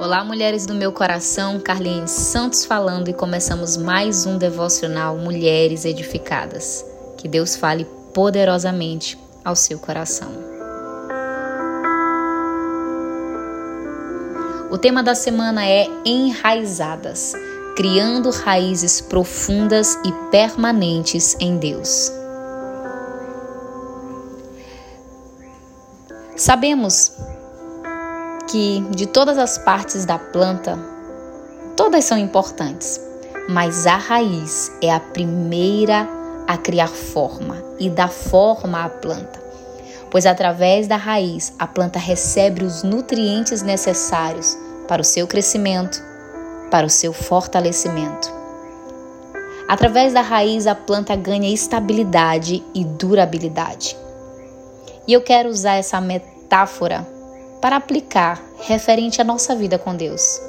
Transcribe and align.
Olá, 0.00 0.24
mulheres 0.24 0.64
do 0.64 0.72
meu 0.72 0.92
coração, 0.92 1.60
Carlinhos 1.60 2.10
Santos 2.10 2.64
falando 2.64 3.08
e 3.08 3.12
começamos 3.12 3.76
mais 3.76 4.24
um 4.24 4.38
devocional 4.38 5.18
Mulheres 5.18 5.84
Edificadas. 5.84 6.82
Que 7.18 7.28
Deus 7.28 7.54
fale 7.54 7.86
poderosamente 8.14 9.18
ao 9.44 9.54
seu 9.54 9.78
coração. 9.78 10.32
O 14.70 14.78
tema 14.78 15.02
da 15.02 15.14
semana 15.14 15.68
é 15.68 15.86
Enraizadas, 16.06 17.34
criando 17.76 18.30
raízes 18.30 19.02
profundas 19.02 19.98
e 20.02 20.12
permanentes 20.30 21.36
em 21.38 21.58
Deus. 21.58 22.10
Sabemos 26.38 27.12
que 28.50 28.80
de 28.90 29.06
todas 29.06 29.38
as 29.38 29.58
partes 29.58 30.04
da 30.04 30.18
planta, 30.18 30.76
todas 31.76 32.04
são 32.04 32.18
importantes, 32.18 33.00
mas 33.48 33.86
a 33.86 33.96
raiz 33.96 34.72
é 34.82 34.92
a 34.92 34.98
primeira 34.98 36.08
a 36.48 36.56
criar 36.56 36.88
forma 36.88 37.62
e 37.78 37.88
dar 37.88 38.10
forma 38.10 38.84
à 38.84 38.88
planta. 38.88 39.40
Pois 40.10 40.26
através 40.26 40.88
da 40.88 40.96
raiz 40.96 41.54
a 41.60 41.66
planta 41.68 42.00
recebe 42.00 42.64
os 42.64 42.82
nutrientes 42.82 43.62
necessários 43.62 44.58
para 44.88 45.00
o 45.00 45.04
seu 45.04 45.28
crescimento, 45.28 46.02
para 46.72 46.84
o 46.84 46.90
seu 46.90 47.12
fortalecimento. 47.12 48.32
Através 49.68 50.12
da 50.12 50.22
raiz 50.22 50.66
a 50.66 50.74
planta 50.74 51.14
ganha 51.14 51.48
estabilidade 51.48 52.64
e 52.74 52.84
durabilidade. 52.84 53.96
E 55.06 55.12
eu 55.12 55.22
quero 55.22 55.48
usar 55.48 55.76
essa 55.76 56.00
metáfora 56.00 57.19
para 57.60 57.76
aplicar 57.76 58.42
referente 58.60 59.20
à 59.20 59.24
nossa 59.24 59.54
vida 59.54 59.78
com 59.78 59.94
Deus. 59.94 60.40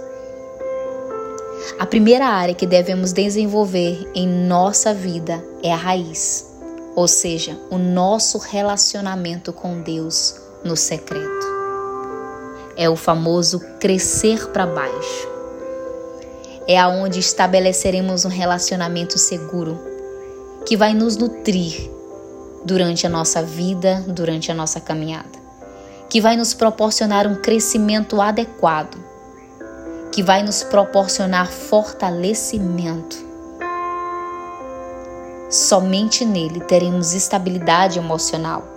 A 1.80 1.86
primeira 1.86 2.26
área 2.26 2.56
que 2.56 2.66
devemos 2.66 3.12
desenvolver 3.12 4.09
em 4.16 4.28
nossa 4.28 4.94
vida 4.94 5.44
é 5.62 5.72
a 5.72 5.76
raiz, 5.76 6.48
ou 6.95 7.08
seja, 7.08 7.58
o 7.70 7.78
nosso 7.78 8.38
relacionamento 8.38 9.53
com 9.53 9.81
Deus 9.81 10.36
no 10.64 10.76
secreto. 10.76 11.52
É 12.76 12.90
o 12.90 12.95
famoso 12.95 13.59
crescer 13.80 14.48
para 14.48 14.66
baixo. 14.66 15.30
É 16.68 16.78
aonde 16.80 17.20
estabeleceremos 17.20 18.25
um 18.25 18.30
relacionamento 18.30 19.18
seguro 19.18 19.80
que 20.66 20.78
vai 20.78 20.94
nos 20.94 21.18
nutrir 21.18 21.90
durante 22.64 23.06
a 23.06 23.09
nossa 23.09 23.44
vida, 23.44 24.03
durante 24.08 24.52
a 24.52 24.56
nossa 24.56 24.80
caminhada 24.80 25.41
que 26.12 26.20
vai 26.20 26.36
nos 26.36 26.54
proporcionar 26.54 27.26
um 27.26 27.36
crescimento 27.36 28.20
adequado, 28.20 28.98
que 30.12 30.22
vai 30.22 30.44
nos 30.44 30.62
proporcionar 30.62 31.48
fortalecimento. 31.48 33.16
Somente 35.50 36.26
nele 36.26 36.59
teremos 36.59 37.14
estabilidade 37.14 37.98
emocional. 37.98 38.68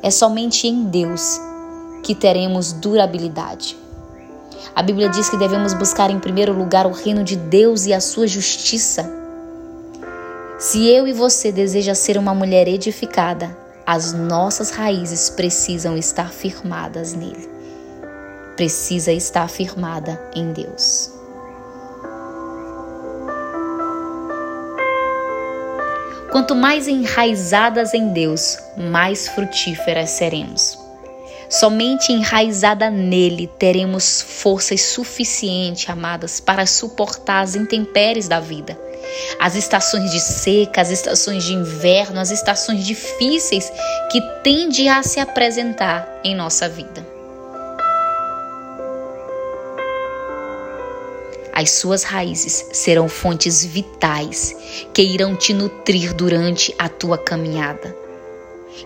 É 0.00 0.12
somente 0.12 0.68
em 0.68 0.84
Deus 0.84 1.40
que 2.04 2.14
teremos 2.14 2.72
durabilidade. 2.72 3.76
A 4.76 4.80
Bíblia 4.80 5.08
diz 5.08 5.28
que 5.28 5.36
devemos 5.36 5.74
buscar 5.74 6.08
em 6.08 6.20
primeiro 6.20 6.52
lugar 6.52 6.86
o 6.86 6.92
reino 6.92 7.24
de 7.24 7.34
Deus 7.34 7.84
e 7.84 7.92
a 7.92 8.00
sua 8.00 8.28
justiça. 8.28 9.12
Se 10.56 10.86
eu 10.86 11.08
e 11.08 11.12
você 11.12 11.50
deseja 11.50 11.96
ser 11.96 12.16
uma 12.16 12.32
mulher 12.32 12.68
edificada, 12.68 13.63
as 13.86 14.12
nossas 14.12 14.70
raízes 14.70 15.30
precisam 15.30 15.96
estar 15.96 16.32
firmadas 16.32 17.14
nele. 17.14 17.48
Precisa 18.56 19.12
estar 19.12 19.48
firmada 19.48 20.20
em 20.34 20.52
Deus. 20.52 21.12
Quanto 26.30 26.54
mais 26.54 26.88
enraizadas 26.88 27.94
em 27.94 28.12
Deus, 28.12 28.58
mais 28.76 29.28
frutíferas 29.28 30.10
seremos. 30.10 30.83
Somente 31.48 32.12
enraizada 32.12 32.90
nele 32.90 33.46
teremos 33.58 34.22
forças 34.22 34.80
suficientes, 34.82 35.88
amadas, 35.88 36.40
para 36.40 36.66
suportar 36.66 37.42
as 37.42 37.54
intempéries 37.54 38.28
da 38.28 38.40
vida 38.40 38.78
as 39.38 39.54
estações 39.54 40.10
de 40.10 40.20
seca, 40.20 40.80
as 40.80 40.90
estações 40.90 41.44
de 41.44 41.52
inverno, 41.52 42.20
as 42.20 42.30
estações 42.30 42.84
difíceis 42.84 43.70
que 44.10 44.20
tendem 44.42 44.88
a 44.88 45.02
se 45.02 45.20
apresentar 45.20 46.20
em 46.24 46.34
nossa 46.34 46.68
vida. 46.68 47.06
As 51.52 51.70
suas 51.70 52.02
raízes 52.02 52.66
serão 52.72 53.08
fontes 53.08 53.64
vitais 53.64 54.56
que 54.92 55.02
irão 55.02 55.36
te 55.36 55.54
nutrir 55.54 56.12
durante 56.12 56.74
a 56.76 56.88
tua 56.88 57.16
caminhada. 57.16 58.03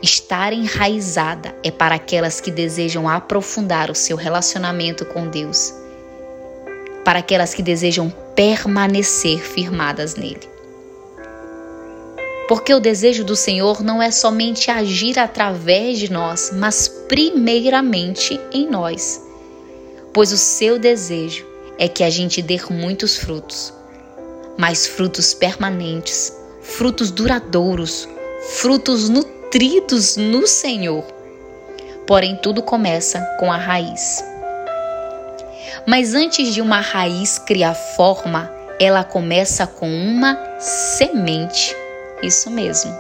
Estar 0.03 0.53
enraizada 0.53 1.55
é 1.63 1.71
para 1.71 1.95
aquelas 1.95 2.41
que 2.41 2.51
desejam 2.51 3.09
aprofundar 3.09 3.91
o 3.91 3.95
seu 3.95 4.17
relacionamento 4.17 5.05
com 5.05 5.29
Deus, 5.29 5.73
para 7.05 7.19
aquelas 7.19 7.55
que 7.55 7.63
desejam 7.63 8.11
permanecer 8.35 9.41
firmadas 9.41 10.15
nele. 10.15 10.49
Porque 12.49 12.73
o 12.73 12.81
desejo 12.81 13.25
do 13.25 13.35
Senhor 13.35 13.83
não 13.83 14.01
é 14.01 14.11
somente 14.11 14.71
agir 14.71 15.19
através 15.19 15.99
de 15.99 16.11
nós, 16.11 16.51
mas 16.53 16.89
primeiramente 17.09 18.41
em 18.53 18.69
nós. 18.69 19.23
Pois 20.15 20.33
o 20.33 20.39
seu 20.39 20.79
desejo 20.79 21.47
é 21.79 21.89
que 21.89 22.03
a 22.05 22.11
gente 22.11 22.41
dê 22.41 22.59
muitos 22.71 23.17
frutos, 23.17 23.73
mas 24.57 24.87
frutos 24.87 25.35
permanentes, 25.35 26.33
frutos 26.63 27.11
duradouros, 27.11 28.09
frutos 28.57 29.09
nutridos 29.49 30.19
no 30.19 30.47
Senhor. 30.47 31.03
Porém, 32.07 32.37
tudo 32.37 32.63
começa 32.63 33.19
com 33.41 33.51
a 33.51 33.57
raiz. 33.57 34.23
Mas 35.87 36.15
antes 36.15 36.53
de 36.53 36.61
uma 36.61 36.81
raiz 36.81 37.39
criar 37.39 37.73
forma, 37.73 38.53
ela 38.79 39.03
começa 39.03 39.67
com 39.67 39.89
uma 39.89 40.39
semente. 40.59 41.75
Isso 42.23 42.51
mesmo. 42.51 42.95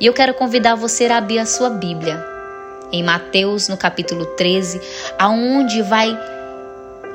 E 0.00 0.06
eu 0.06 0.12
quero 0.12 0.34
convidar 0.34 0.74
você 0.74 1.06
a 1.06 1.18
abrir 1.18 1.38
a 1.38 1.46
sua 1.46 1.70
Bíblia 1.70 2.20
em 2.90 3.04
Mateus, 3.04 3.68
no 3.68 3.76
capítulo 3.76 4.26
13, 4.26 4.80
aonde 5.16 5.80
vai 5.80 6.08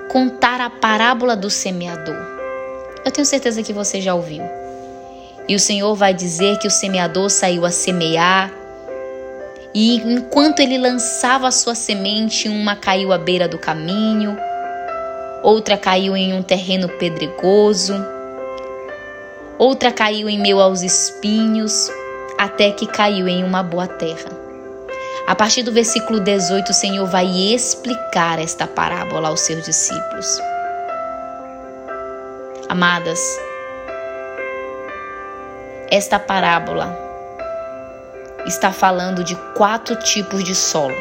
contar 0.10 0.62
a 0.62 0.70
parábola 0.70 1.36
do 1.36 1.50
semeador. 1.50 2.16
Eu 3.04 3.12
tenho 3.12 3.26
certeza 3.26 3.62
que 3.62 3.74
você 3.74 4.00
já 4.00 4.16
ouviu. 4.16 4.69
E 5.50 5.56
o 5.56 5.60
Senhor 5.60 5.96
vai 5.96 6.14
dizer 6.14 6.60
que 6.60 6.68
o 6.68 6.72
semeador 6.72 7.28
saiu 7.28 7.66
a 7.66 7.72
semear, 7.72 8.52
e 9.74 9.96
enquanto 9.96 10.60
ele 10.60 10.78
lançava 10.78 11.48
a 11.48 11.52
sua 11.52 11.74
semente, 11.74 12.48
uma 12.48 12.76
caiu 12.76 13.12
à 13.12 13.18
beira 13.18 13.48
do 13.48 13.58
caminho, 13.58 14.38
outra 15.42 15.76
caiu 15.76 16.16
em 16.16 16.36
um 16.36 16.44
terreno 16.44 16.88
pedregoso, 16.88 17.96
outra 19.58 19.92
caiu 19.92 20.30
em 20.30 20.40
meio 20.40 20.60
aos 20.60 20.84
espinhos, 20.84 21.90
até 22.38 22.70
que 22.72 22.86
caiu 22.86 23.28
em 23.28 23.44
uma 23.44 23.64
boa 23.64 23.88
terra. 23.88 24.30
A 25.26 25.34
partir 25.34 25.64
do 25.64 25.72
versículo 25.72 26.20
18, 26.20 26.70
o 26.70 26.74
Senhor 26.76 27.08
vai 27.08 27.26
explicar 27.26 28.38
esta 28.38 28.68
parábola 28.68 29.30
aos 29.30 29.40
seus 29.42 29.66
discípulos. 29.66 30.40
Amadas, 32.70 33.20
esta 35.92 36.20
parábola 36.20 36.96
está 38.46 38.72
falando 38.72 39.24
de 39.24 39.36
quatro 39.56 39.96
tipos 39.96 40.44
de 40.44 40.54
solo 40.54 40.96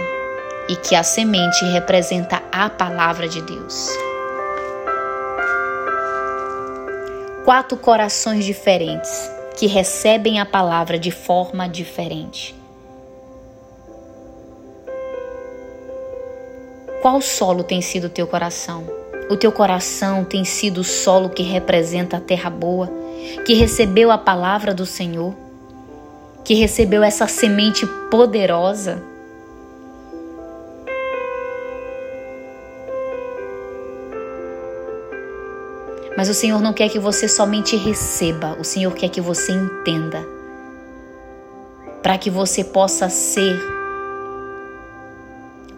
e 0.69 0.77
que 0.77 0.95
a 0.95 1.03
semente 1.03 1.65
representa 1.67 2.43
a 2.51 2.71
palavra 2.71 3.29
de 3.29 3.43
Deus. 3.43 3.91
Quatro 7.45 7.77
corações 7.77 8.45
diferentes 8.45 9.31
que 9.57 9.67
recebem 9.67 10.41
a 10.41 10.47
palavra 10.47 10.99
de 10.99 11.11
forma 11.11 11.69
diferente. 11.69 12.55
Qual 17.03 17.21
solo 17.21 17.63
tem 17.63 17.81
sido 17.81 18.07
o 18.07 18.11
teu 18.11 18.27
coração? 18.27 18.85
O 19.31 19.37
teu 19.37 19.53
coração 19.53 20.25
tem 20.25 20.45
sido 20.45 20.79
o 20.79 20.85
solo 20.85 21.29
que 21.29 21.43
representa 21.43 22.17
a 22.17 22.21
terra 22.21 22.49
boa, 22.51 22.91
que 23.45 23.55
recebeu 23.55 24.11
a 24.11 24.19
palavra 24.19 24.75
do 24.75 24.87
Senhor? 24.87 25.35
que 26.49 26.55
recebeu 26.55 27.03
essa 27.03 27.27
semente 27.27 27.87
poderosa. 28.11 29.03
Mas 36.17 36.31
o 36.31 36.33
Senhor 36.33 36.63
não 36.63 36.73
quer 36.73 36.89
que 36.89 36.99
você 36.99 37.29
somente 37.29 37.77
receba, 37.77 38.57
o 38.59 38.65
Senhor 38.65 38.95
quer 38.95 39.11
que 39.11 39.21
você 39.21 39.53
entenda. 39.53 40.27
Para 42.03 42.17
que 42.17 42.31
você 42.31 42.65
possa 42.65 43.11
ser 43.11 43.61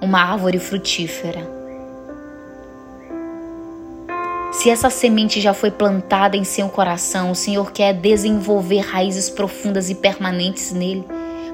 uma 0.01 0.21
árvore 0.21 0.61
frutífera, 0.61 1.45
Se 4.53 4.69
essa 4.69 4.91
semente 4.91 5.41
já 5.41 5.55
foi 5.55 5.71
plantada 5.71 6.37
em 6.37 6.43
seu 6.43 6.69
coração, 6.69 7.31
o 7.31 7.37
Senhor 7.37 7.71
quer 7.71 7.95
desenvolver 7.95 8.81
raízes 8.81 9.31
profundas 9.31 9.89
e 9.89 9.95
permanentes 9.95 10.73
nele, 10.73 11.07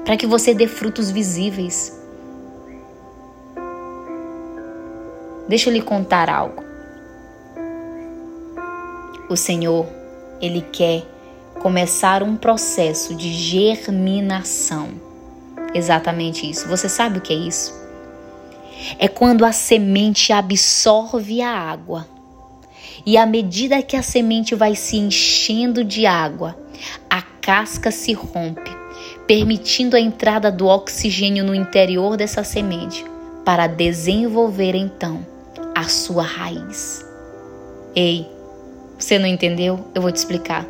para 0.03 0.17
que 0.17 0.25
você 0.25 0.53
dê 0.53 0.67
frutos 0.67 1.11
visíveis. 1.11 1.95
Deixa 5.47 5.69
eu 5.69 5.73
lhe 5.73 5.81
contar 5.81 6.27
algo. 6.27 6.63
O 9.29 9.37
Senhor, 9.37 9.85
ele 10.41 10.61
quer 10.61 11.05
começar 11.61 12.23
um 12.23 12.35
processo 12.35 13.13
de 13.13 13.31
germinação. 13.31 14.89
Exatamente 15.71 16.49
isso. 16.49 16.67
Você 16.67 16.89
sabe 16.89 17.19
o 17.19 17.21
que 17.21 17.31
é 17.31 17.37
isso? 17.37 17.73
É 18.97 19.07
quando 19.07 19.45
a 19.45 19.51
semente 19.51 20.33
absorve 20.33 21.41
a 21.41 21.51
água 21.51 22.16
e 23.05 23.17
à 23.17 23.25
medida 23.25 23.81
que 23.81 23.95
a 23.95 24.01
semente 24.01 24.55
vai 24.55 24.75
se 24.75 24.97
enchendo 24.97 25.83
de 25.83 26.05
água, 26.05 26.57
a 27.09 27.21
casca 27.21 27.91
se 27.91 28.13
rompe, 28.13 28.71
permitindo 29.25 29.95
a 29.95 29.99
entrada 29.99 30.51
do 30.51 30.67
oxigênio 30.67 31.43
no 31.43 31.55
interior 31.55 32.17
dessa 32.17 32.43
semente 32.43 33.05
para 33.45 33.67
desenvolver 33.67 34.75
então 34.75 35.25
a 35.75 35.83
sua 35.83 36.23
raiz. 36.23 37.05
Ei, 37.95 38.27
você 38.97 39.17
não 39.17 39.27
entendeu? 39.27 39.87
Eu 39.93 40.01
vou 40.01 40.11
te 40.11 40.17
explicar. 40.17 40.65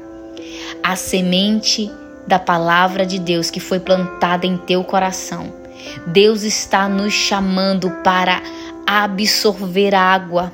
A 0.84 0.96
semente 0.96 1.92
da 2.28 2.38
palavra 2.38 3.06
de 3.06 3.20
Deus 3.20 3.50
que 3.50 3.60
foi 3.60 3.80
plantada 3.80 4.46
em 4.46 4.58
teu 4.58 4.84
coração. 4.84 5.52
Deus 6.08 6.44
está 6.44 6.90
nos 6.90 7.14
chamando 7.14 7.90
para 8.04 8.42
absorver 8.86 9.96
água 9.96 10.52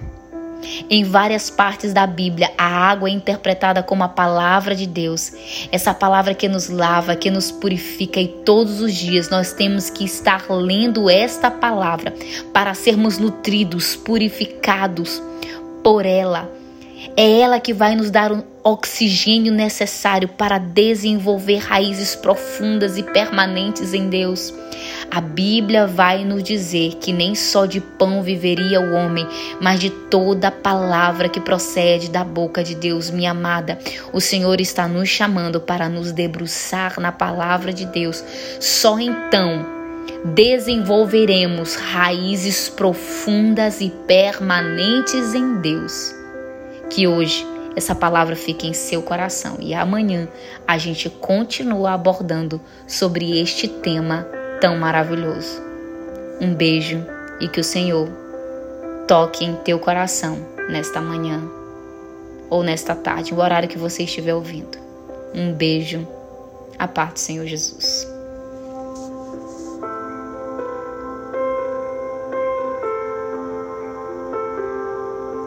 em 0.90 1.04
várias 1.04 1.50
partes 1.50 1.94
da 1.94 2.06
Bíblia, 2.06 2.52
a 2.58 2.66
água 2.66 3.10
é 3.10 3.12
interpretada 3.12 3.84
como 3.84 4.04
a 4.04 4.08
palavra 4.08 4.76
de 4.76 4.86
Deus. 4.86 5.32
Essa 5.72 5.94
palavra 5.94 6.34
que 6.34 6.48
nos 6.48 6.70
lava, 6.70 7.16
que 7.16 7.30
nos 7.30 7.52
purifica 7.52 8.20
e 8.20 8.28
todos 8.28 8.82
os 8.82 8.94
dias 8.94 9.30
nós 9.30 9.54
temos 9.54 9.90
que 9.90 10.04
estar 10.04 10.46
lendo 10.50 11.10
esta 11.10 11.50
palavra 11.50 12.14
para 12.52 12.74
sermos 12.74 13.18
nutridos, 13.18 13.96
purificados 13.96 15.22
por 15.84 16.06
ela. 16.06 16.50
É 17.18 17.40
ela 17.42 17.60
que 17.60 17.74
vai 17.74 17.96
nos 17.96 18.10
dar 18.10 18.32
o 18.32 18.44
oxigênio 18.64 19.52
necessário 19.52 20.28
para 20.28 20.58
desenvolver 20.58 21.58
raízes 21.58 22.16
profundas 22.16 22.98
e 22.98 23.04
permanentes 23.04 23.94
em 23.94 24.10
Deus. 24.10 24.54
A 25.14 25.22
Bíblia 25.22 25.86
vai 25.86 26.26
nos 26.26 26.42
dizer 26.42 26.96
que 26.96 27.14
nem 27.14 27.36
só 27.36 27.68
de 27.68 27.80
pão 27.80 28.24
viveria 28.24 28.82
o 28.82 28.96
homem, 28.96 29.28
mas 29.62 29.80
de 29.80 29.92
toda 29.92 30.50
palavra 30.50 31.30
que 31.30 31.40
procede 31.40 32.10
da 32.10 32.24
boca 32.24 32.64
de 32.64 32.74
Deus, 32.74 33.12
minha 33.12 33.30
amada. 33.30 33.78
O 34.12 34.20
Senhor 34.20 34.60
está 34.60 34.88
nos 34.88 35.08
chamando 35.08 35.62
para 35.62 35.88
nos 35.88 36.12
debruçar 36.12 37.00
na 37.00 37.12
palavra 37.12 37.72
de 37.72 37.86
Deus. 37.86 38.26
Só 38.60 39.00
então 39.00 39.64
desenvolveremos 40.34 41.76
raízes 41.76 42.68
profundas 42.70 43.82
e 43.82 43.92
permanentes 44.08 45.36
em 45.36 45.62
Deus. 45.62 46.12
Que 46.90 47.06
hoje 47.06 47.46
essa 47.76 47.94
palavra 47.94 48.36
fique 48.36 48.66
em 48.66 48.74
seu 48.74 49.04
coração 49.04 49.58
e 49.60 49.76
amanhã 49.76 50.28
a 50.68 50.80
gente 50.80 51.08
continua 51.08 51.92
abordando 51.92 52.60
sobre 52.88 53.40
este 53.40 53.68
tema 53.68 54.28
tão 54.64 54.78
maravilhoso. 54.78 55.62
Um 56.40 56.56
beijo 56.56 57.06
e 57.42 57.50
que 57.50 57.60
o 57.60 57.64
Senhor 57.66 58.08
toque 59.06 59.44
em 59.44 59.58
teu 59.58 59.78
coração 59.78 60.38
nesta 60.70 61.02
manhã 61.02 61.44
ou 62.50 62.64
nesta 62.64 62.96
tarde, 62.96 63.34
o 63.34 63.40
horário 63.40 63.68
que 63.68 63.78
você 63.78 64.04
estiver 64.04 64.34
ouvindo. 64.34 64.78
Um 65.36 65.52
beijo. 65.52 66.08
A 66.80 66.88
parte 66.88 67.16
do 67.16 67.20
Senhor 67.20 67.46
Jesus. 67.46 68.08